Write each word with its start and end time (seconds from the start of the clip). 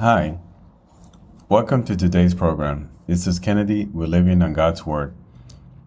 Hi, 0.00 0.38
welcome 1.50 1.84
to 1.84 1.94
today's 1.94 2.34
program. 2.34 2.88
This 3.06 3.26
is 3.26 3.38
Kennedy. 3.38 3.84
We're 3.84 4.06
living 4.06 4.40
on 4.40 4.54
God's 4.54 4.86
Word. 4.86 5.12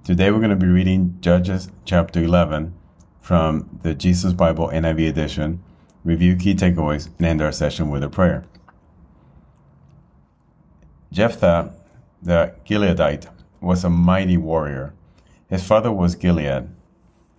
Today 0.03 0.29
we're 0.29 0.37
going 0.37 0.51
to 0.51 0.55
be 0.55 0.67
reading 0.67 1.17
Judges 1.19 1.71
chapter 1.83 2.21
11 2.21 2.75
from 3.21 3.79
the 3.81 3.95
Jesus 3.95 4.31
Bible 4.31 4.67
NIV 4.67 5.09
edition, 5.09 5.63
review 6.03 6.35
key 6.35 6.53
takeaways, 6.53 7.09
and 7.17 7.25
end 7.25 7.41
our 7.41 7.51
session 7.51 7.89
with 7.89 8.03
a 8.03 8.07
prayer. 8.07 8.45
Jephthah, 11.11 11.73
the 12.21 12.53
Gileadite, 12.69 13.31
was 13.61 13.83
a 13.83 13.89
mighty 13.89 14.37
warrior. 14.37 14.93
His 15.49 15.65
father 15.65 15.91
was 15.91 16.13
Gilead. 16.13 16.69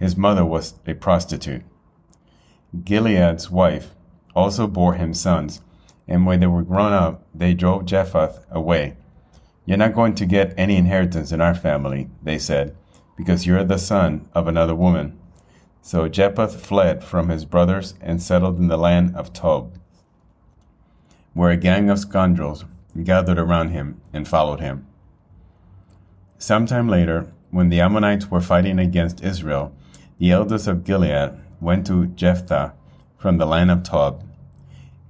His 0.01 0.17
mother 0.17 0.45
was 0.45 0.75
a 0.89 0.95
prostitute. 0.95 1.63
Gilead's 2.83 3.49
wife 3.49 3.95
also 4.35 4.67
bore 4.67 4.95
him 4.95 5.15
sons 5.15 5.61
and 6.07 6.27
when 6.27 6.41
they 6.41 6.47
were 6.47 6.63
grown 6.63 6.93
up, 6.93 7.27
they 7.35 7.55
drove 7.55 7.87
Jephthah 7.87 8.43
away. 8.51 8.97
You're 9.65 9.79
not 9.79 9.95
going 9.95 10.15
to 10.17 10.27
get 10.27 10.55
any 10.59 10.77
inheritance 10.77 11.33
in 11.33 11.41
our 11.41 11.55
family, 11.55 12.09
they 12.23 12.39
said, 12.39 12.77
because 13.17 13.47
you're 13.47 13.65
the 13.65 13.79
son 13.79 14.29
of 14.35 14.47
another 14.47 14.75
woman. 14.75 15.19
So 15.81 16.09
Jephthah 16.09 16.49
fled 16.49 17.03
from 17.03 17.29
his 17.29 17.45
brothers 17.45 17.95
and 18.01 18.23
settled 18.23 18.59
in 18.59 18.69
the 18.69 18.77
land 18.77 19.17
of 19.17 19.33
Tob, 19.33 19.79
where 21.33 21.51
a 21.51 21.57
gang 21.57 21.89
of 21.89 21.99
scoundrels 21.99 22.65
gathered 23.03 23.39
around 23.39 23.71
him 23.71 24.01
and 24.13 24.29
followed 24.29 24.61
him. 24.61 24.87
Sometime 26.39 26.89
later, 26.89 27.33
when 27.51 27.71
the 27.71 27.81
Ammonites 27.81 28.31
were 28.31 28.41
fighting 28.41 28.79
against 28.79 29.23
Israel, 29.25 29.75
the 30.19 30.31
elders 30.31 30.67
of 30.67 30.85
Gilead 30.85 31.33
went 31.61 31.87
to 31.87 32.07
Jephthah 32.07 32.75
from 33.17 33.39
the 33.39 33.47
land 33.47 33.71
of 33.71 33.83
Tob 33.83 34.23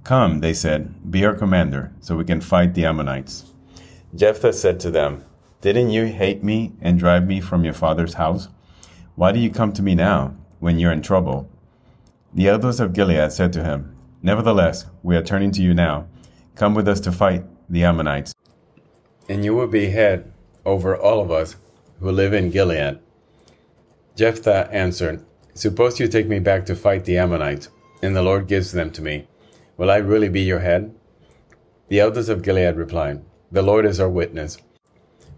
Come, 0.05 0.39
they 0.39 0.53
said, 0.53 1.11
be 1.11 1.25
our 1.25 1.33
commander, 1.33 1.91
so 1.99 2.15
we 2.15 2.25
can 2.25 2.39
fight 2.39 2.75
the 2.75 2.85
Ammonites. 2.85 3.53
Jephthah 4.13 4.53
said 4.53 4.79
to 4.81 4.91
them, 4.91 5.25
Didn't 5.61 5.89
you 5.89 6.05
hate 6.05 6.43
me 6.43 6.73
and 6.79 6.99
drive 6.99 7.25
me 7.25 7.41
from 7.41 7.65
your 7.65 7.73
father's 7.73 8.13
house? 8.13 8.47
Why 9.15 9.31
do 9.31 9.39
you 9.39 9.49
come 9.49 9.73
to 9.73 9.81
me 9.81 9.95
now, 9.95 10.35
when 10.59 10.77
you're 10.77 10.91
in 10.91 11.01
trouble? 11.01 11.49
The 12.35 12.49
elders 12.49 12.79
of 12.79 12.93
Gilead 12.93 13.31
said 13.31 13.51
to 13.53 13.63
him, 13.63 13.95
Nevertheless, 14.21 14.85
we 15.01 15.15
are 15.15 15.23
turning 15.23 15.49
to 15.53 15.63
you 15.63 15.73
now. 15.73 16.05
Come 16.53 16.75
with 16.75 16.87
us 16.87 16.99
to 16.99 17.11
fight 17.11 17.43
the 17.67 17.83
Ammonites. 17.83 18.35
And 19.27 19.43
you 19.43 19.55
will 19.55 19.67
be 19.67 19.87
head 19.87 20.31
over 20.65 20.95
all 20.95 21.19
of 21.19 21.31
us 21.31 21.55
who 21.99 22.11
live 22.11 22.31
in 22.31 22.51
Gilead. 22.51 22.99
Jephthah 24.15 24.69
answered, 24.71 25.25
Suppose 25.55 25.99
you 25.99 26.07
take 26.07 26.27
me 26.27 26.37
back 26.37 26.67
to 26.67 26.75
fight 26.75 27.05
the 27.05 27.17
Ammonites, 27.17 27.69
and 28.03 28.15
the 28.15 28.21
Lord 28.21 28.47
gives 28.47 28.71
them 28.71 28.91
to 28.91 29.01
me. 29.01 29.27
Will 29.77 29.91
I 29.91 29.97
really 29.97 30.29
be 30.29 30.41
your 30.41 30.59
head? 30.59 30.95
The 31.89 31.99
elders 31.99 32.29
of 32.29 32.43
Gilead 32.43 32.77
replied, 32.77 33.21
The 33.51 33.61
Lord 33.61 33.85
is 33.85 33.99
our 33.99 34.09
witness. 34.09 34.57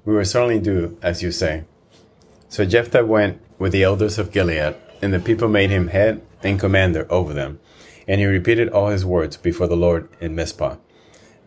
We 0.05 0.15
will 0.15 0.25
certainly 0.25 0.59
do 0.59 0.97
as 1.01 1.23
you 1.23 1.31
say. 1.31 1.63
So 2.47 2.63
Jephthah 2.63 3.05
went 3.05 3.41
with 3.57 3.71
the 3.71 3.83
elders 3.83 4.19
of 4.19 4.31
Gilead, 4.31 4.75
and 5.01 5.11
the 5.11 5.19
people 5.19 5.49
made 5.49 5.71
him 5.71 5.87
head 5.87 6.21
and 6.43 6.59
commander 6.59 7.07
over 7.09 7.33
them. 7.33 7.59
And 8.07 8.21
he 8.21 8.27
repeated 8.27 8.69
all 8.69 8.89
his 8.89 9.03
words 9.03 9.37
before 9.37 9.67
the 9.67 9.75
Lord 9.75 10.07
in 10.21 10.35
Mizpah. 10.35 10.77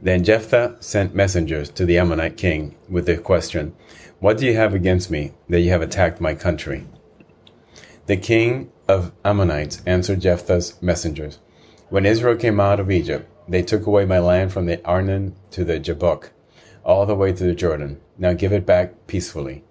Then 0.02 0.24
Jephthah 0.24 0.76
sent 0.80 1.14
messengers 1.14 1.70
to 1.70 1.86
the 1.86 1.96
Ammonite 1.96 2.36
king 2.36 2.74
with 2.88 3.06
the 3.06 3.18
question, 3.18 3.74
What 4.18 4.36
do 4.36 4.46
you 4.46 4.56
have 4.56 4.74
against 4.74 5.10
me 5.10 5.32
that 5.48 5.60
you 5.60 5.70
have 5.70 5.82
attacked 5.82 6.20
my 6.20 6.34
country? 6.34 6.86
The 8.06 8.16
king 8.16 8.72
of 8.88 9.12
Ammonites 9.24 9.80
answered 9.86 10.20
Jephthah's 10.20 10.80
messengers, 10.82 11.38
when 11.90 12.06
Israel 12.06 12.36
came 12.36 12.60
out 12.60 12.80
of 12.80 12.90
Egypt, 12.90 13.28
they 13.48 13.62
took 13.62 13.84
away 13.84 14.04
my 14.04 14.20
land 14.20 14.52
from 14.52 14.66
the 14.66 14.82
Arnon 14.86 15.34
to 15.50 15.64
the 15.64 15.80
Jabbok, 15.80 16.30
all 16.84 17.04
the 17.04 17.16
way 17.16 17.32
to 17.32 17.44
the 17.44 17.54
Jordan. 17.54 18.00
Now 18.16 18.32
give 18.32 18.52
it 18.52 18.64
back 18.64 19.08
peacefully. 19.08 19.64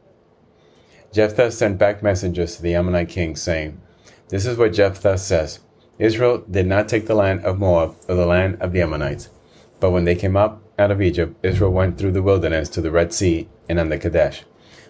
Jephthah 1.13 1.51
sent 1.51 1.77
back 1.77 2.03
messengers 2.03 2.57
to 2.57 2.61
the 2.61 2.75
Ammonite 2.75 3.09
king, 3.09 3.37
saying, 3.37 3.81
This 4.27 4.45
is 4.45 4.57
what 4.57 4.73
Jephthah 4.73 5.17
says 5.17 5.59
Israel 5.97 6.43
did 6.51 6.67
not 6.67 6.89
take 6.89 7.07
the 7.07 7.15
land 7.15 7.43
of 7.45 7.57
Moab 7.57 7.95
or 8.07 8.15
the 8.15 8.25
land 8.25 8.61
of 8.61 8.73
the 8.73 8.81
Ammonites. 8.81 9.29
But 9.79 9.91
when 9.91 10.03
they 10.03 10.15
came 10.15 10.35
up 10.35 10.61
out 10.77 10.91
of 10.91 11.01
Egypt, 11.01 11.37
Israel 11.41 11.71
went 11.71 11.97
through 11.97 12.11
the 12.11 12.21
wilderness 12.21 12.67
to 12.69 12.81
the 12.81 12.91
Red 12.91 13.13
Sea 13.13 13.47
and 13.69 13.79
on 13.79 13.89
the 13.89 13.97
Kadesh. 13.97 14.43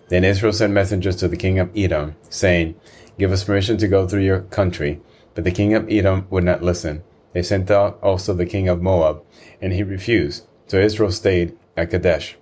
Then 0.09 0.23
Israel 0.23 0.51
sent 0.51 0.73
messengers 0.73 1.15
to 1.17 1.27
the 1.27 1.37
king 1.37 1.59
of 1.59 1.69
Edom, 1.77 2.15
saying, 2.29 2.75
Give 3.19 3.31
us 3.31 3.43
permission 3.43 3.77
to 3.77 3.87
go 3.87 4.07
through 4.07 4.23
your 4.23 4.41
country. 4.41 4.99
But 5.35 5.43
the 5.43 5.51
king 5.51 5.75
of 5.75 5.87
Edom 5.89 6.25
would 6.31 6.43
not 6.43 6.63
listen. 6.63 7.03
They 7.33 7.43
sent 7.43 7.69
out 7.69 7.99
also 8.01 8.33
the 8.33 8.45
king 8.45 8.67
of 8.67 8.81
Moab, 8.81 9.23
and 9.61 9.73
he 9.73 9.83
refused. 9.83 10.45
So 10.67 10.79
Israel 10.79 11.11
stayed 11.11 11.57
at 11.77 11.91
Kadesh. 11.91 12.37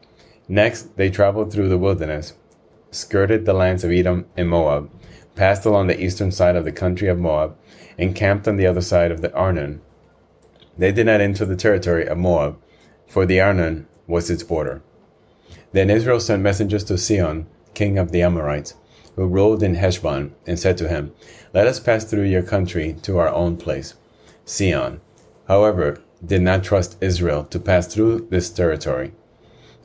Next, 0.48 0.96
they 0.96 1.09
traveled 1.09 1.52
through 1.52 1.70
the 1.70 1.78
wilderness, 1.78 2.34
skirted 2.92 3.46
the 3.46 3.53
lands 3.53 3.84
of 3.84 3.92
Edom 3.92 4.25
and 4.38 4.50
Moab, 4.50 4.90
passed 5.36 5.66
along 5.66 5.88
the 5.88 6.02
eastern 6.02 6.31
side 6.31 6.56
of 6.56 6.66
the 6.66 6.72
country 6.72 7.08
of 7.09 7.20
Moab, 7.20 7.58
and 7.98 8.16
camped 8.16 8.48
on 8.48 8.58
the 8.58 8.68
other 8.68 8.81
side 8.81 9.12
of 9.12 9.22
the 9.22 9.34
Arnon. 9.34 9.81
They 10.78 10.92
did 10.92 11.06
not 11.06 11.22
enter 11.22 11.46
the 11.46 11.56
territory 11.56 12.08
of 12.08 12.18
Moab, 12.18 12.58
for 13.08 13.25
the 13.25 13.42
Arnon 13.42 13.88
was 14.08 14.30
its 14.30 14.44
border. 14.44 14.81
Then 15.74 15.90
Israel 15.90 16.19
sent 16.19 16.42
messengers 16.42 16.84
to 16.86 16.98
Sihon, 16.98 17.48
king 17.74 17.98
of 17.98 18.12
the 18.12 18.22
Amorites, 18.22 18.75
who 19.16 19.28
ruled 19.28 19.64
in 19.64 19.75
Heshbon, 19.75 20.34
and 20.46 20.58
said 20.58 20.78
to 20.78 20.88
him, 20.88 21.14
Let 21.54 21.68
us 21.68 21.80
pass 21.80 22.06
through 22.06 22.24
your 22.24 22.44
country 22.44 22.96
to 23.02 23.18
our 23.18 23.30
own 23.30 23.58
place. 23.58 23.96
Sihon, 24.47 25.02
however, 25.50 26.00
did 26.25 26.41
not 26.41 26.63
trust 26.63 26.97
Israel 27.02 27.44
to 27.44 27.59
pass 27.59 27.85
through 27.85 28.28
this 28.31 28.50
territory. 28.50 29.12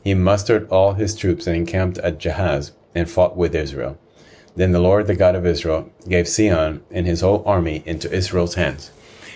He 0.05 0.15
mustered 0.15 0.69
all 0.69 0.95
his 0.95 1.17
troops 1.17 1.49
and 1.49 1.56
encamped 1.56 1.99
at 1.99 2.21
Jahaz 2.21 2.71
and 2.95 3.11
fought 3.11 3.37
with 3.37 3.56
Israel. 3.56 3.99
Then 4.55 4.71
the 4.71 4.78
Lord, 4.78 5.09
the 5.09 5.17
God 5.17 5.34
of 5.34 5.45
Israel, 5.45 5.91
gave 6.09 6.28
Sihon 6.28 6.81
and 6.93 7.06
his 7.06 7.22
whole 7.22 7.43
army 7.45 7.83
into 7.87 8.12
Israel's 8.12 8.55
hands, 8.55 8.93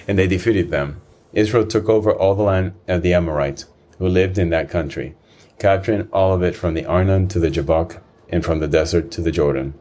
and 0.07 0.17
they 0.17 0.29
defeated 0.29 0.71
them. 0.71 1.01
Israel 1.33 1.67
took 1.67 1.89
over 1.89 2.15
all 2.15 2.37
the 2.37 2.45
land 2.45 2.75
of 2.87 3.03
the 3.03 3.13
Amorites, 3.13 3.67
who 3.99 4.07
lived 4.07 4.39
in 4.39 4.51
that 4.51 4.71
country, 4.71 5.17
capturing 5.59 6.09
all 6.13 6.33
of 6.33 6.43
it 6.45 6.55
from 6.55 6.75
the 6.75 6.87
Arnon 6.87 7.27
to 7.29 7.41
the 7.41 7.51
Jabbok, 7.51 8.01
and 8.29 8.45
from 8.45 8.61
the 8.61 8.69
desert 8.69 9.11
to 9.11 9.21
the 9.21 9.33
Jordan. 9.33 9.75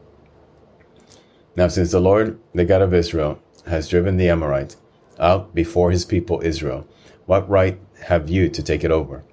Now, 1.54 1.68
since 1.68 1.92
the 1.92 2.00
Lord, 2.00 2.40
the 2.52 2.64
God 2.64 2.82
of 2.82 2.92
Israel, 2.92 3.40
has 3.66 3.88
driven 3.88 4.16
the 4.16 4.28
Amorites, 4.28 4.76
out 5.18 5.54
before 5.54 5.90
his 5.90 6.04
people 6.04 6.40
Israel. 6.42 6.86
What 7.26 7.48
right 7.48 7.78
have 8.04 8.28
you 8.28 8.48
to 8.48 8.62
take 8.62 8.84
it 8.84 8.90
over? 8.90 9.24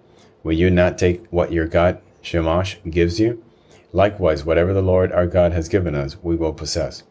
Will 0.43 0.53
you 0.53 0.69
not 0.69 0.97
take 0.97 1.25
what 1.27 1.51
your 1.51 1.67
God, 1.67 2.01
Chemosh, 2.21 2.77
gives 2.89 3.19
you? 3.19 3.43
Likewise, 3.91 4.43
whatever 4.43 4.73
the 4.73 4.81
Lord 4.81 5.11
our 5.11 5.27
God 5.27 5.53
has 5.53 5.69
given 5.69 5.95
us, 5.95 6.17
we 6.23 6.35
will 6.35 6.53
possess. 6.53 7.03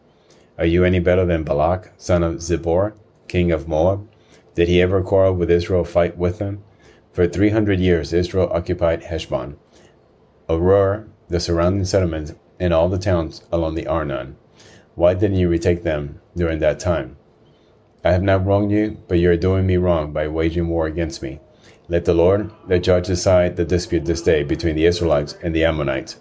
Are 0.57 0.65
you 0.65 0.83
any 0.83 0.99
better 0.99 1.25
than 1.25 1.43
Balak, 1.43 1.93
son 1.97 2.23
of 2.23 2.35
Zippor, 2.35 2.93
king 3.27 3.51
of 3.51 3.67
Moab? 3.67 4.07
Did 4.53 4.67
he 4.67 4.81
ever 4.81 5.01
quarrel 5.01 5.33
with 5.33 5.49
Israel, 5.49 5.83
fight 5.83 6.17
with 6.17 6.39
them? 6.39 6.63
For 7.11 7.27
three 7.27 7.49
hundred 7.49 7.79
years 7.79 8.13
Israel 8.13 8.51
occupied 8.51 9.03
Heshbon, 9.03 9.55
Aroer, 10.49 11.07
the 11.29 11.39
surrounding 11.39 11.85
settlements, 11.85 12.33
and 12.59 12.73
all 12.73 12.89
the 12.89 12.99
towns 12.99 13.43
along 13.51 13.75
the 13.75 13.87
Arnon. 13.87 14.35
Why 14.95 15.13
didn't 15.13 15.37
you 15.37 15.49
retake 15.49 15.83
them 15.83 16.21
during 16.35 16.59
that 16.59 16.79
time? 16.79 17.17
I 18.03 18.11
have 18.11 18.23
not 18.23 18.45
wronged 18.45 18.71
you, 18.71 18.97
but 19.07 19.19
you 19.19 19.31
are 19.31 19.37
doing 19.37 19.65
me 19.65 19.77
wrong 19.77 20.11
by 20.11 20.27
waging 20.27 20.67
war 20.67 20.87
against 20.87 21.21
me. 21.21 21.39
Let 21.87 22.03
the 22.03 22.13
Lord, 22.13 22.51
the 22.67 22.79
judge, 22.79 23.07
decide 23.07 23.55
the 23.55 23.63
dispute 23.63 24.05
this 24.05 24.21
day 24.21 24.43
between 24.43 24.75
the 24.75 24.85
Israelites 24.85 25.37
and 25.41 25.55
the 25.55 25.63
Ammonites. 25.63 26.17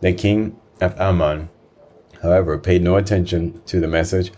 The 0.00 0.12
king 0.12 0.58
of 0.80 0.98
Ammon, 1.00 1.48
however, 2.22 2.58
paid 2.58 2.82
no 2.82 2.96
attention 2.96 3.62
to 3.64 3.80
the 3.80 3.88
message 3.88 4.30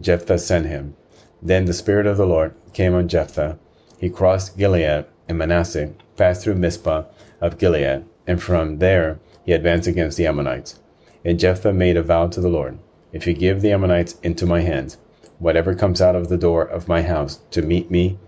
Jephthah 0.00 0.38
sent 0.38 0.66
him. 0.66 0.96
Then 1.40 1.64
the 1.64 1.72
Spirit 1.72 2.06
of 2.06 2.16
the 2.16 2.26
Lord 2.26 2.54
came 2.72 2.94
on 2.94 3.08
Jephthah. 3.08 3.58
He 3.98 4.10
crossed 4.10 4.58
Gilead 4.58 5.06
and 5.28 5.38
Manasseh, 5.38 5.94
passed 6.16 6.44
through 6.44 6.56
Mizpah 6.56 7.04
of 7.40 7.58
Gilead, 7.58 8.04
and 8.26 8.42
from 8.42 8.78
there 8.78 9.18
he 9.44 9.52
advanced 9.52 9.88
against 9.88 10.18
the 10.18 10.26
Ammonites. 10.26 10.78
And 11.24 11.40
Jephthah 11.40 11.72
made 11.72 11.96
a 11.96 12.02
vow 12.02 12.26
to 12.28 12.40
the 12.40 12.48
Lord 12.48 12.78
If 13.12 13.26
you 13.26 13.32
give 13.32 13.62
the 13.62 13.72
Ammonites 13.72 14.16
into 14.22 14.46
my 14.46 14.60
hands, 14.60 14.98
whatever 15.38 15.74
comes 15.74 16.00
out 16.00 16.16
of 16.16 16.28
the 16.28 16.36
door 16.36 16.62
of 16.62 16.88
my 16.88 17.02
house 17.02 17.40
to 17.50 17.62
meet 17.62 17.90
me 17.90 18.18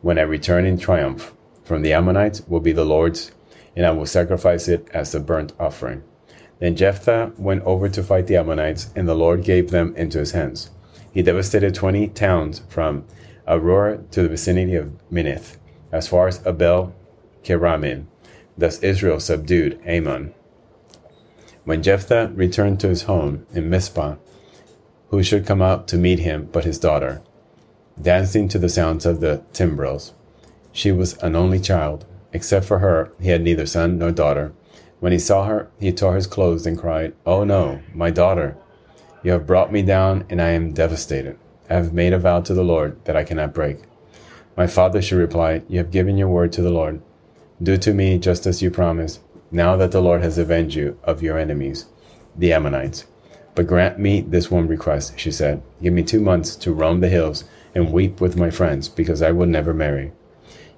when 0.00 0.18
I 0.18 0.22
return 0.22 0.66
in 0.66 0.78
triumph 0.78 1.32
from 1.64 1.82
the 1.82 1.94
Ammonites 1.94 2.42
will 2.46 2.60
be 2.60 2.72
the 2.72 2.84
Lord's, 2.84 3.32
and 3.74 3.86
I 3.86 3.90
will 3.90 4.06
sacrifice 4.06 4.68
it 4.68 4.86
as 4.92 5.14
a 5.14 5.20
burnt 5.20 5.54
offering. 5.58 6.04
Then 6.58 6.76
Jephthah 6.76 7.32
went 7.38 7.64
over 7.64 7.88
to 7.88 8.02
fight 8.02 8.26
the 8.26 8.36
Ammonites, 8.36 8.90
and 8.94 9.08
the 9.08 9.14
Lord 9.14 9.42
gave 9.42 9.70
them 9.70 9.94
into 9.96 10.18
his 10.18 10.32
hands. 10.32 10.70
He 11.12 11.22
devastated 11.22 11.74
twenty 11.74 12.08
towns 12.08 12.62
from 12.68 13.06
Aroer 13.48 14.10
to 14.10 14.22
the 14.22 14.28
vicinity 14.28 14.74
of 14.74 14.92
Minnith, 15.10 15.56
as 15.90 16.06
far 16.06 16.28
as 16.28 16.46
Abel 16.46 16.94
Keramim. 17.42 18.06
Thus 18.56 18.78
Israel 18.80 19.20
subdued 19.20 19.80
Ammon. 19.84 20.34
When 21.64 21.82
Jephthah 21.82 22.32
returned 22.34 22.78
to 22.80 22.88
his 22.88 23.02
home 23.02 23.46
in 23.52 23.70
Mizpah, 23.70 24.16
who 25.14 25.22
should 25.22 25.46
come 25.46 25.62
out 25.62 25.86
to 25.88 25.96
meet 25.96 26.18
him 26.18 26.48
but 26.52 26.64
his 26.64 26.78
daughter, 26.78 27.22
dancing 28.00 28.48
to 28.48 28.58
the 28.58 28.68
sounds 28.68 29.06
of 29.06 29.20
the 29.20 29.42
timbrels. 29.52 30.12
She 30.72 30.90
was 30.90 31.16
an 31.18 31.36
only 31.36 31.60
child. 31.60 32.04
Except 32.32 32.66
for 32.66 32.80
her, 32.80 33.12
he 33.20 33.28
had 33.28 33.42
neither 33.42 33.64
son 33.64 33.96
nor 33.96 34.10
daughter. 34.10 34.52
When 34.98 35.12
he 35.12 35.20
saw 35.20 35.44
her, 35.46 35.70
he 35.78 35.92
tore 35.92 36.16
his 36.16 36.26
clothes 36.26 36.66
and 36.66 36.76
cried, 36.76 37.14
Oh 37.24 37.44
no, 37.44 37.80
my 37.94 38.10
daughter! 38.10 38.56
You 39.22 39.30
have 39.30 39.46
brought 39.46 39.72
me 39.72 39.82
down, 39.82 40.24
and 40.28 40.42
I 40.42 40.48
am 40.48 40.72
devastated. 40.72 41.38
I 41.70 41.74
have 41.74 41.92
made 41.92 42.12
a 42.12 42.18
vow 42.18 42.40
to 42.40 42.52
the 42.52 42.64
Lord 42.64 43.02
that 43.04 43.16
I 43.16 43.22
cannot 43.22 43.54
break. 43.54 43.78
My 44.56 44.66
father, 44.66 45.00
she 45.00 45.14
replied, 45.14 45.64
You 45.68 45.78
have 45.78 45.92
given 45.92 46.18
your 46.18 46.28
word 46.28 46.52
to 46.54 46.62
the 46.62 46.72
Lord. 46.72 47.00
Do 47.62 47.76
to 47.76 47.94
me 47.94 48.18
just 48.18 48.46
as 48.46 48.60
you 48.60 48.70
promised, 48.70 49.20
now 49.52 49.76
that 49.76 49.92
the 49.92 50.02
Lord 50.02 50.22
has 50.22 50.38
avenged 50.38 50.74
you 50.74 50.98
of 51.04 51.22
your 51.22 51.38
enemies, 51.38 51.86
the 52.36 52.52
Ammonites. 52.52 53.06
But 53.54 53.66
grant 53.66 53.98
me 53.98 54.20
this 54.20 54.50
one 54.50 54.66
request, 54.66 55.18
she 55.18 55.30
said. 55.30 55.62
Give 55.82 55.92
me 55.92 56.02
two 56.02 56.20
months 56.20 56.56
to 56.56 56.72
roam 56.72 57.00
the 57.00 57.08
hills 57.08 57.44
and 57.74 57.92
weep 57.92 58.20
with 58.20 58.36
my 58.36 58.50
friends, 58.50 58.88
because 58.88 59.22
I 59.22 59.30
will 59.30 59.46
never 59.46 59.72
marry. 59.72 60.12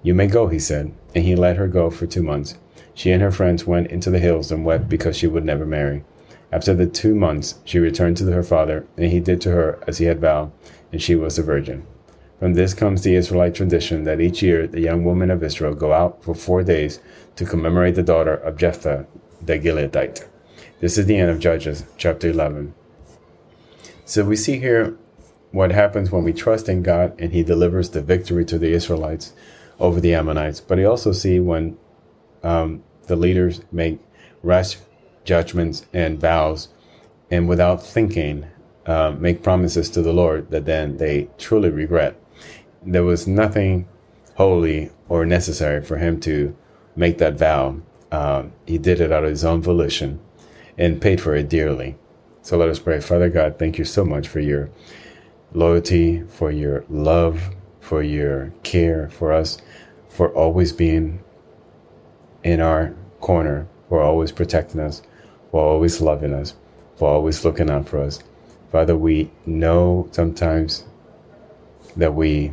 You 0.02 0.14
may 0.14 0.26
go, 0.26 0.48
he 0.48 0.58
said, 0.58 0.92
and 1.14 1.24
he 1.24 1.34
let 1.34 1.56
her 1.56 1.68
go 1.68 1.90
for 1.90 2.06
two 2.06 2.22
months. 2.22 2.58
She 2.94 3.10
and 3.10 3.22
her 3.22 3.30
friends 3.32 3.66
went 3.66 3.90
into 3.90 4.10
the 4.10 4.18
hills 4.18 4.52
and 4.52 4.64
wept 4.64 4.88
because 4.88 5.16
she 5.16 5.26
would 5.26 5.44
never 5.44 5.66
marry. 5.66 6.04
After 6.52 6.74
the 6.74 6.86
two 6.86 7.14
months, 7.14 7.56
she 7.64 7.78
returned 7.78 8.16
to 8.18 8.32
her 8.32 8.42
father, 8.42 8.86
and 8.96 9.10
he 9.10 9.20
did 9.20 9.40
to 9.42 9.50
her 9.50 9.78
as 9.86 9.98
he 9.98 10.04
had 10.04 10.20
vowed, 10.20 10.52
and 10.92 11.02
she 11.02 11.14
was 11.14 11.38
a 11.38 11.42
virgin. 11.42 11.86
From 12.38 12.54
this 12.54 12.74
comes 12.74 13.02
the 13.02 13.14
Israelite 13.14 13.54
tradition 13.54 14.04
that 14.04 14.20
each 14.20 14.42
year 14.42 14.66
the 14.66 14.80
young 14.80 15.04
women 15.04 15.30
of 15.30 15.42
Israel 15.42 15.74
go 15.74 15.92
out 15.92 16.22
for 16.22 16.34
four 16.34 16.62
days 16.62 17.00
to 17.36 17.46
commemorate 17.46 17.94
the 17.94 18.02
daughter 18.02 18.34
of 18.34 18.56
Jephthah 18.56 19.06
the 19.42 19.58
Gileadite. 19.58 20.26
This 20.78 20.98
is 20.98 21.06
the 21.06 21.16
end 21.16 21.30
of 21.30 21.40
Judges, 21.40 21.84
chapter 21.96 22.28
11. 22.28 22.74
So 24.04 24.24
we 24.24 24.36
see 24.36 24.58
here 24.58 24.94
what 25.50 25.72
happens 25.72 26.10
when 26.10 26.22
we 26.22 26.34
trust 26.34 26.68
in 26.68 26.82
God 26.82 27.18
and 27.18 27.32
He 27.32 27.42
delivers 27.42 27.88
the 27.88 28.02
victory 28.02 28.44
to 28.44 28.58
the 28.58 28.72
Israelites 28.72 29.32
over 29.80 30.02
the 30.02 30.12
Ammonites. 30.12 30.60
But 30.60 30.76
we 30.76 30.84
also 30.84 31.12
see 31.12 31.40
when 31.40 31.78
um, 32.42 32.84
the 33.06 33.16
leaders 33.16 33.62
make 33.72 34.00
rash 34.42 34.76
judgments 35.24 35.86
and 35.94 36.20
vows 36.20 36.68
and 37.30 37.48
without 37.48 37.82
thinking 37.82 38.44
uh, 38.84 39.12
make 39.18 39.42
promises 39.42 39.88
to 39.90 40.02
the 40.02 40.12
Lord 40.12 40.50
that 40.50 40.66
then 40.66 40.98
they 40.98 41.30
truly 41.38 41.70
regret. 41.70 42.20
There 42.82 43.02
was 43.02 43.26
nothing 43.26 43.88
holy 44.34 44.90
or 45.08 45.24
necessary 45.24 45.80
for 45.80 45.96
him 45.96 46.20
to 46.20 46.54
make 46.94 47.16
that 47.16 47.38
vow. 47.38 47.80
Um, 48.12 48.52
he 48.66 48.76
did 48.76 49.00
it 49.00 49.10
out 49.10 49.24
of 49.24 49.30
his 49.30 49.44
own 49.44 49.62
volition 49.62 50.20
and 50.78 51.00
paid 51.00 51.20
for 51.20 51.34
it 51.34 51.48
dearly. 51.48 51.96
So 52.42 52.56
let 52.56 52.68
us 52.68 52.78
pray. 52.78 53.00
Father 53.00 53.28
God, 53.28 53.58
thank 53.58 53.78
you 53.78 53.84
so 53.84 54.04
much 54.04 54.28
for 54.28 54.40
your 54.40 54.70
loyalty, 55.52 56.22
for 56.28 56.50
your 56.50 56.84
love, 56.88 57.50
for 57.80 58.02
your 58.02 58.52
care 58.62 59.08
for 59.08 59.32
us, 59.32 59.58
for 60.08 60.32
always 60.32 60.72
being 60.72 61.22
in 62.42 62.60
our 62.60 62.94
corner, 63.20 63.66
for 63.88 64.00
always 64.00 64.32
protecting 64.32 64.80
us, 64.80 65.02
for 65.50 65.60
always 65.60 66.00
loving 66.00 66.32
us, 66.32 66.54
for 66.96 67.08
always 67.08 67.44
looking 67.44 67.70
out 67.70 67.88
for 67.88 67.98
us. 67.98 68.22
Father, 68.70 68.96
we 68.96 69.30
know 69.46 70.08
sometimes 70.12 70.84
that 71.96 72.14
we 72.14 72.52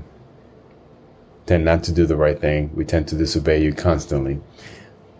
tend 1.45 1.65
not 1.65 1.83
to 1.83 1.91
do 1.91 2.05
the 2.05 2.15
right 2.15 2.39
thing. 2.39 2.71
We 2.73 2.85
tend 2.85 3.07
to 3.09 3.15
disobey 3.15 3.61
you 3.61 3.73
constantly 3.73 4.39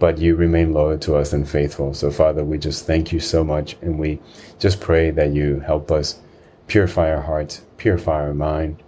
but 0.03 0.17
you 0.17 0.35
remain 0.35 0.73
loyal 0.73 0.99
to 0.99 1.15
us 1.15 1.31
and 1.31 1.47
faithful. 1.47 1.93
So, 1.93 2.11
Father, 2.11 2.43
we 2.43 2.57
just 2.57 2.85
thank 2.85 3.13
you 3.13 3.21
so 3.21 3.41
much. 3.41 3.77
And 3.81 3.97
we 3.97 4.19
just 4.59 4.81
pray 4.81 5.11
that 5.11 5.31
you 5.31 5.61
help 5.61 5.93
us 5.93 6.19
purify 6.67 7.09
our 7.09 7.21
hearts, 7.21 7.61
purify 7.77 8.21
our 8.21 8.33
mind, 8.33 8.83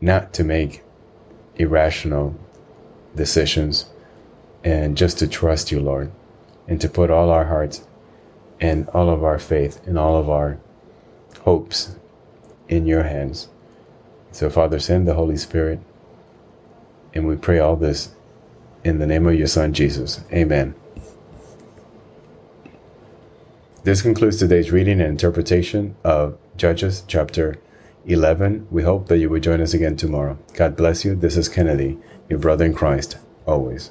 not 0.00 0.32
to 0.32 0.42
make 0.42 0.82
irrational 1.56 2.34
decisions, 3.14 3.84
and 4.64 4.96
just 4.96 5.18
to 5.18 5.28
trust 5.28 5.70
you, 5.70 5.80
Lord, 5.80 6.10
and 6.66 6.80
to 6.80 6.88
put 6.88 7.10
all 7.10 7.28
our 7.28 7.44
hearts 7.44 7.86
and 8.62 8.88
all 8.88 9.10
of 9.10 9.22
our 9.22 9.38
faith 9.38 9.86
and 9.86 9.98
all 9.98 10.16
of 10.16 10.30
our 10.30 10.58
hopes 11.42 11.94
in 12.70 12.86
your 12.86 13.02
hands. 13.02 13.48
So, 14.32 14.48
Father, 14.48 14.78
send 14.78 15.06
the 15.06 15.12
Holy 15.12 15.36
Spirit. 15.36 15.78
And 17.12 17.28
we 17.28 17.36
pray 17.36 17.58
all 17.58 17.76
this 17.76 18.14
in 18.84 18.98
the 18.98 19.06
name 19.06 19.26
of 19.26 19.34
your 19.34 19.46
Son, 19.46 19.72
Jesus. 19.72 20.20
Amen. 20.32 20.74
This 23.82 24.02
concludes 24.02 24.38
today's 24.38 24.70
reading 24.70 25.00
and 25.00 25.10
interpretation 25.10 25.96
of 26.04 26.38
Judges 26.56 27.02
chapter 27.06 27.58
11. 28.06 28.68
We 28.70 28.82
hope 28.82 29.08
that 29.08 29.18
you 29.18 29.28
will 29.28 29.40
join 29.40 29.60
us 29.60 29.74
again 29.74 29.96
tomorrow. 29.96 30.38
God 30.54 30.76
bless 30.76 31.04
you. 31.04 31.14
This 31.14 31.36
is 31.36 31.48
Kennedy, 31.48 31.98
your 32.28 32.38
brother 32.38 32.64
in 32.64 32.74
Christ, 32.74 33.18
always. 33.46 33.90